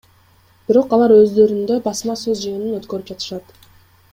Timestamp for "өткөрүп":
2.81-3.13